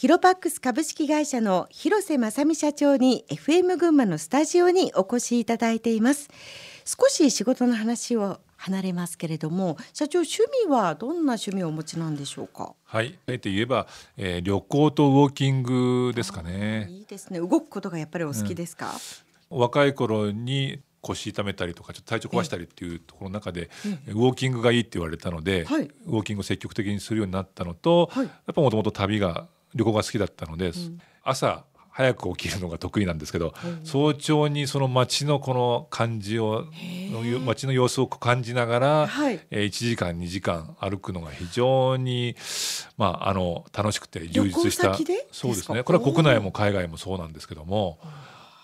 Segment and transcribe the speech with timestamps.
[0.00, 6.30] ヒロパックス株式会社の広瀬正美社長に FM 群馬のスタジオにお越しいただいています。
[6.86, 12.72] 少し仕事の話を離れますけれども社長趣味はどんな趣味をお持ちなんでしょうか？
[12.82, 13.18] はい。
[13.28, 13.86] あえて言えば、
[14.16, 16.86] えー、旅行とウォーキングですかね。
[16.88, 17.38] いいですね。
[17.38, 18.94] 動くことがやっぱりお好きですか、
[19.50, 23.68] うん、若い頃に腰痛めたりとかちょっと体調壊したりっていうところの中で、
[24.08, 33.52] ウォーキングがいいって言われたので、はい、ウォーキングを積極的にするようになったのと、はい、やっぱもともと旅が旅行が好きだったので、うん、朝早く起きるのが得意なんですけど、
[33.84, 36.66] 早朝にその街のこの感じを
[37.44, 42.36] 街の様子を感じながら、はい、えー、1時間2時間歩くのが非常に、
[42.96, 44.96] まあ、あの楽しくて充実した
[45.32, 45.82] そうですね。
[45.82, 47.98] これは国内も海外もそうなんですけども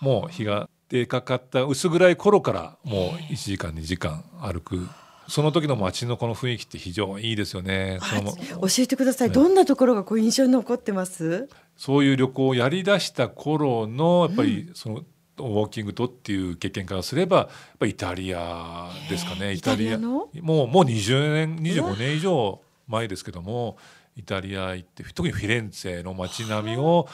[0.01, 4.87] もう日が出かかった薄暗い頃からもう1時間2時間歩く
[5.27, 7.99] その時の街のこの雰囲気って非常にいいですよね。
[8.01, 11.49] 教えてください、ね、どんなところがこう印象に残ってます？
[11.75, 15.05] そういう旅行をやりだした頃のやっぱりその、うん
[15.39, 19.53] ウォーキングとっていう経験からすればやっぱりイタリアですかね。
[19.53, 19.99] イタリア。
[19.99, 23.77] もうもう20年25年以上前ですけども
[24.15, 27.07] イタリア行って特にフィレンツェの街並みを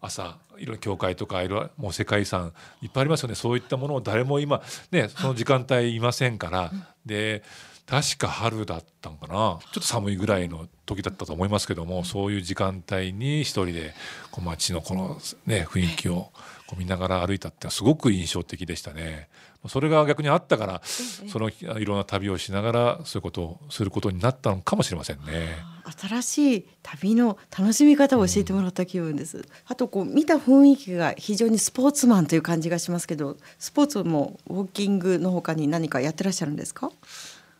[0.00, 3.34] 朝いろんな教会とかいろもう世界遺産いっぱいありますよね。
[3.34, 6.72] そういったものを誰も今ねその時間帯いませんから、
[7.04, 7.42] で
[7.86, 9.34] 確か春だったんかな。
[9.34, 13.94] ちょっと寒いぐらいの時だったと思いますけどもそういう時間帯に一人で
[14.30, 16.30] こう街のこの、ね、雰囲気を
[16.68, 19.28] こう見ながら歩いたってすごく印象的でしたね。
[19.66, 25.56] それが逆にあったからそのいろんな旅をしながらそういうことをすることになったのかもしれませんね。
[25.98, 29.38] 新しい旅の楽しみ方を教えてもらった気分です。
[29.38, 36.92] うん、あとこう見た雰囲気が非常にスポーツマンという感じがしますけど、スポーツもウォーキングのほかに何かやってらっしゃるんですか？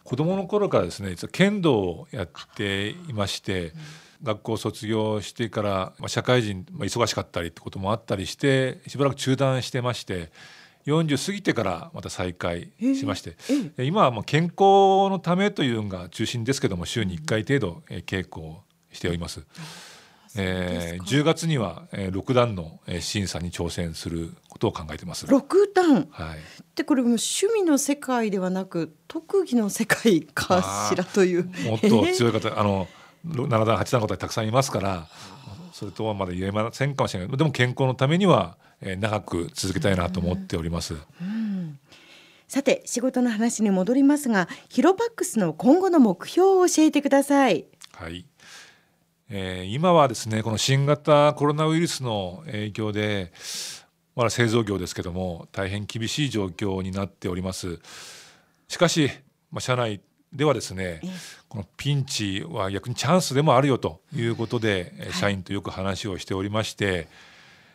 [0.05, 3.73] 子供の頃からですね、実は剣道をやっていまして。
[4.23, 10.31] 学校卒業してから、まあ、社会人、まあ、忙しかったりってこともあったりしてしばらく中断してまして
[10.87, 13.37] 40過ぎてからまた再開しまして、
[13.77, 19.45] えー、今はもう健康のためというのが中心ですけども週に1回程度、え稽古をしております。
[20.37, 25.27] えー、10月には、えー、6段の、えー、審査に挑戦することを考えてます。
[25.27, 26.39] 6段、はい、
[26.77, 31.45] でこれも趣味の世界ではなく特技の世界かしらという。
[31.65, 32.89] もっと強い方、あの
[33.27, 35.09] 7段8段の方たくさんいますから
[35.73, 40.95] それとはまだ言えませんかもしれないでも健康のためにはえー、長く続けたいなと思っております。
[40.95, 41.79] うん、
[42.47, 47.67] さて仕事の話に戻りますがヒロパックスの今後の目標を教えてください。
[47.93, 48.25] はい、
[49.31, 53.33] えー、今はですねこの新型コロナウイルスの影響で
[54.15, 57.81] まだ製造業ですけども大変厳しい状況になっております。
[58.69, 59.11] しかし、
[59.51, 60.01] まあ、社内
[60.33, 61.01] ではですね
[61.49, 67.09] このピンチは逆にチャンスでもあるよということで、社員とよく話をしておりまして、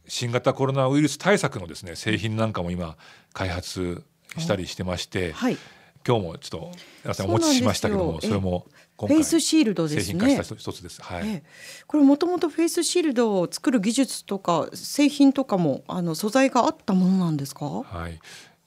[0.08, 2.98] 新型コロナウイルス対策のですね製品なんかも今
[3.34, 4.04] 開発
[4.38, 5.58] したりしてまして、はい、
[6.06, 6.72] 今日もちょっと
[7.04, 8.68] 皆さんお持ちしましたけどもそれも
[9.00, 10.42] フェイスシールドですね。
[10.44, 11.02] 一つです。
[11.02, 11.28] はい。
[11.28, 11.44] え
[11.88, 17.66] これもともとフェイスシールドを作る技術とか製品とかもあの素材があったものなんですか？
[17.66, 18.20] はい。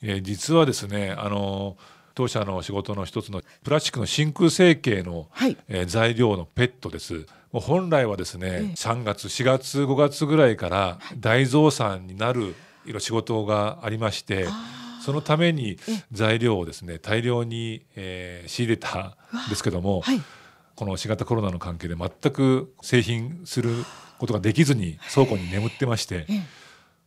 [0.03, 1.77] えー、実はですねあの
[2.16, 7.27] 当社の仕事の一つのプラスチックの真空成形の、はい、えー、材料のペットです。
[7.53, 12.54] もう本来はですね、え3月4月5月ぐらいから大増産になる
[12.87, 14.49] いろ仕事がありまして。
[15.04, 15.78] そのために
[16.10, 19.16] 材料をですね大量に、えー、仕入れた
[19.47, 20.21] んですけども、はい、
[20.75, 23.71] この新型コロナの関係で全く製品する
[24.19, 26.27] ことができずに倉庫に眠ってまして。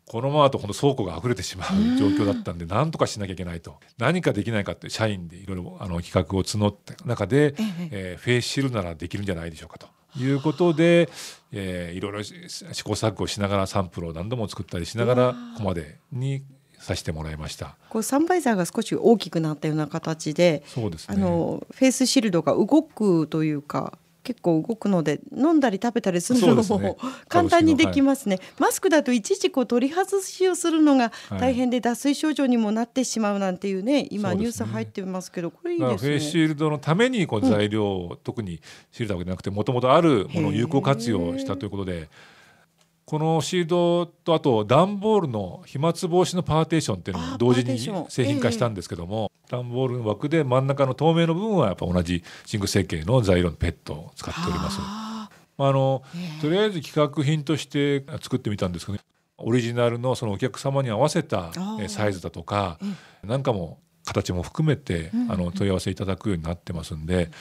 [0.10, 3.78] このままだと本当倉庫が溢れてしまう状況だったんで何とかしなきゃいけないと。
[4.00, 7.54] 何かできないかって社員でいろいろあの企画を募った中で、
[7.92, 9.88] えー、フェイスシールならできるんじゃないでしょうかと。
[10.18, 11.10] いうことで、
[11.52, 16.44] えー、いろいろ試行錯誤しながらサンプルを何度も作ったりしながらここまでに
[16.80, 17.78] させてもらいました。
[17.90, 26.96] こうサンバイザーが少し大きくなったような形でそうです、ね、あのフェイスシールドが動くというか結構動くので飲んだり食べたりするのも、ね、
[27.28, 35.98] 簡単にできますね、はい、マスクだといちいちこう取り外しをするのが大変で脱水症状にもなってしまうなんていうね今ニュース入ってますけどこれいいですね。
[35.98, 38.62] フェイスシールドのためにこう材料を特に
[38.92, 42.08] 仕入れたわけじゃなくてもともとあるものを有効活用したということで
[43.10, 54.78] このシードとあと段ボールの飛沫防止のパーテーションっていうのを同時に製品化したんですけども、段ボールの枠で真ん中の透明の部分はやっぱ同じ真空成形の材料のペットを使っております。
[54.80, 55.28] あ
[55.58, 56.04] の
[56.40, 59.00] とりあえず企画品として作ってみたんですけど
[59.40, 61.52] オリジナルのそのお客様に合わせた
[61.88, 62.78] サイズだとか
[63.24, 67.32] なんかも形も含めて、あの問い合わせいただくようになってますんで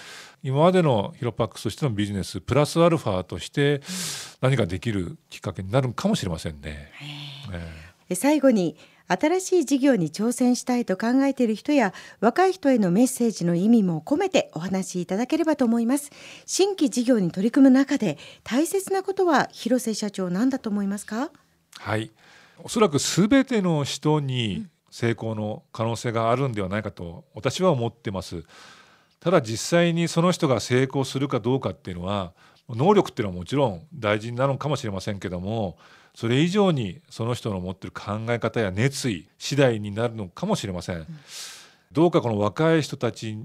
[0.42, 3.80] 今までのヒロパックスとしてのビジネスプラスアルファとして
[4.40, 6.92] 何かできるきっかけになるかもしれませんね。
[8.08, 8.76] えー、最後に
[9.08, 16.10] 新しい事業に挑戦したいと考えている人や若い人へのメッセージの意味も込めてお話しいただければと思います。
[16.44, 21.30] 新規事業に取り組む中で大切なことは広瀬社長何だと思いますか？
[21.78, 22.10] はい。
[22.62, 28.42] おそらくすべての人に成功の可能性があるんではないかと私は思ってます
[29.20, 32.32] ただ実際にその人が成功するかどうかっていうのは
[32.68, 35.78] 能力っていうのはもちろん大事なのかもしれませんけども
[36.14, 41.06] それ以上にその人の持ってる考え方や熱意次第になるのかもしれません、うん、
[41.92, 43.38] どうかこの若い人たち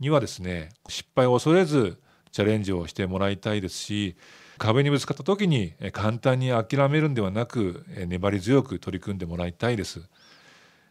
[0.00, 1.98] にはですね失敗を恐れず
[2.32, 4.16] チャレンジをしてもらいたいですし
[4.58, 10.02] 壁にぶつかった時に簡単に諦めるんではなく粘り強く取り組んでもらいたいです。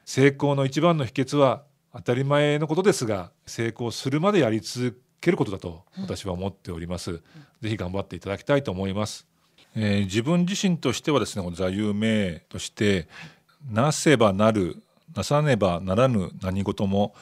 [0.06, 1.63] 成功の一番の秘訣は
[1.95, 7.18] 当たり前のことですが成功するまでやり続けることだと私は思っております、うん、
[7.62, 9.28] ぜひ頑張っていただきたいと思います。
[9.75, 13.07] えー、自分自身としてはですねこの座右銘として
[13.72, 14.84] 「なせばなる
[15.16, 17.16] なさねばならぬ何事も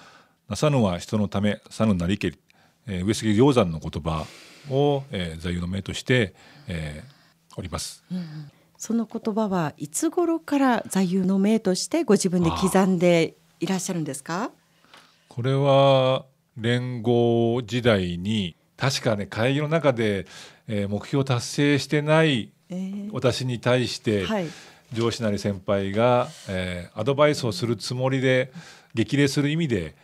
[0.49, 2.39] なさぬは人のためさぬなりけり」
[2.87, 4.25] えー、上杉鷹山の言葉
[4.69, 6.33] を、えー、座右の銘として、
[6.67, 8.03] えー、おります。
[8.11, 8.51] うん。
[8.77, 14.51] その言葉はいつ頃から座右の銘としてご自分で刻んでいらっしゃるんですか？
[15.33, 16.25] これは
[16.57, 20.25] 連合時代に確かね会議の中で
[20.73, 22.53] えー、目標達成してない
[23.11, 24.25] 私に対して、
[24.93, 28.53] 上司なり先輩が、えー、アドバイスをするつもりで
[28.93, 29.95] 激励する意味で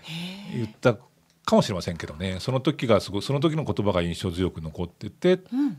[0.53, 0.95] 言った
[1.45, 2.37] かもしれませんけどね。
[2.41, 5.77] その時がすごいその時の言葉が印象強く残ってて、うん、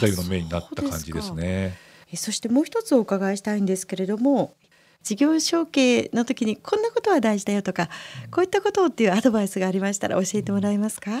[0.00, 1.76] 座右の銘になった感じですね。
[2.14, 4.54] そしてもう一つお伺いしたいんですけれども
[5.02, 7.88] 事業承継の時にこんなことは大事だよとか
[8.30, 11.20] こういったことをっていうアドバイスがありましたら教えてもらえますか、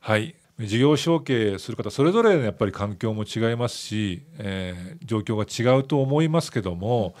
[0.00, 0.34] はい。
[0.58, 7.14] 事業承継する方それぞれやっぱり環境も違いますし、えー、状況が違うと思いますけども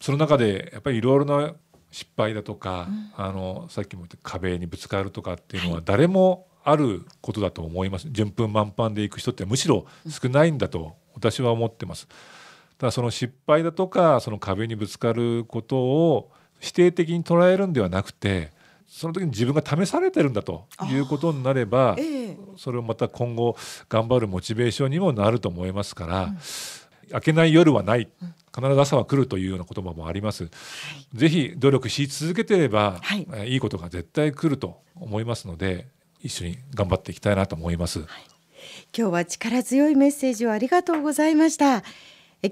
[0.00, 1.54] その中でやっぱりいろいろな
[1.90, 12.06] 失敗だとか、うん、あのさっきも言った壁にぶつかるとかっていうのは誰もあることだと思います、順風満帆でいく人ってむしろ少ないんだと私は思ってます。
[12.06, 12.14] た
[12.78, 16.30] だその失敗だとかその壁にぶつかることを
[16.60, 18.50] 否定的に捉えるんではなくて
[18.86, 23.56] その時に自分が試されてるんだということになれば、えー、それをまた今後
[23.88, 26.38] 頑張るモチベーションにもなると思いますから、うん、
[27.12, 28.08] 明けない夜はない
[28.54, 30.50] 必ず朝は来るというような言葉もあります、は
[31.14, 35.88] い、ぜひ努力し続けてれば、はい、いいことが絶対来ると思いますので
[36.22, 38.08] 一緒に頑張っていきたいなと思います、はい、
[38.96, 41.82] 今日は力強いメッセージをありがとうございました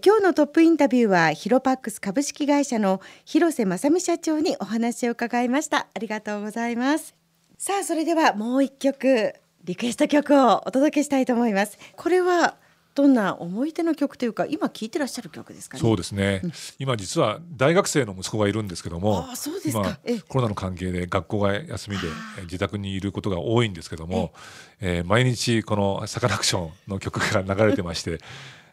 [0.02, 5.86] 今日のトップインタビューはヒロパックス株式会社の広瀬正美社長にお話を伺いました。
[5.94, 7.14] ありがとうございます。
[7.58, 11.78] さあそれではもう一曲リクエスト曲をお届けしたいと思います。
[11.96, 12.56] これは
[12.94, 19.98] どんな思い出の曲というか今聴いてらっしゃる曲ですか、ね、そうですね、うん、今実は大学生の息子がいるんですけどもあそうですか。
[20.28, 22.08] コロナの関係で学校が休みで
[22.42, 24.32] 自宅にいることが多いんですけども、
[24.80, 28.18] えー、毎日このサカナクションの曲が流れてまして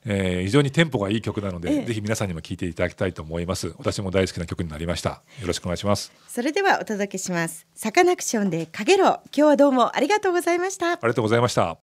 [0.06, 3.74] えー、非常にテンポがいい曲なので、ええ、ぜひ皆さんにも聴いていただきたいと思います。
[3.78, 5.22] 私も大好きな曲になりました。
[5.40, 6.12] よろしくお願いします。
[6.28, 7.68] それではお届けします。
[7.76, 10.94] サカナクションでかげろ今日はどうもありがとうございました。
[10.94, 11.78] ありがとうございました